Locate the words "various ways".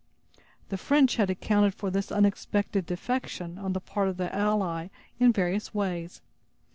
5.31-6.23